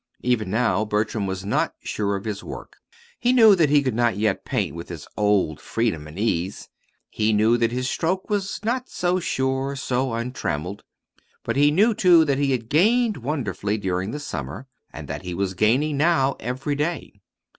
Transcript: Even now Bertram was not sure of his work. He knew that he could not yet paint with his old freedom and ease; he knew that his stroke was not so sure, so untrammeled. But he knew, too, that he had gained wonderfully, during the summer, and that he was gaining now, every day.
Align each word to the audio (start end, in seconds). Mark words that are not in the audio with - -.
Even 0.23 0.49
now 0.49 0.83
Bertram 0.83 1.27
was 1.27 1.45
not 1.45 1.75
sure 1.83 2.15
of 2.15 2.25
his 2.25 2.43
work. 2.43 2.77
He 3.19 3.31
knew 3.31 3.53
that 3.55 3.69
he 3.69 3.83
could 3.83 3.93
not 3.93 4.17
yet 4.17 4.43
paint 4.43 4.73
with 4.75 4.89
his 4.89 5.07
old 5.15 5.61
freedom 5.61 6.07
and 6.07 6.17
ease; 6.17 6.69
he 7.11 7.31
knew 7.31 7.55
that 7.57 7.71
his 7.71 7.87
stroke 7.87 8.27
was 8.27 8.59
not 8.65 8.89
so 8.89 9.19
sure, 9.19 9.75
so 9.75 10.11
untrammeled. 10.15 10.83
But 11.43 11.55
he 11.55 11.69
knew, 11.69 11.93
too, 11.93 12.25
that 12.25 12.39
he 12.39 12.49
had 12.51 12.67
gained 12.67 13.17
wonderfully, 13.17 13.77
during 13.77 14.09
the 14.09 14.19
summer, 14.19 14.65
and 14.91 15.07
that 15.07 15.21
he 15.21 15.35
was 15.35 15.53
gaining 15.53 15.97
now, 15.97 16.35
every 16.39 16.73
day. 16.73 17.21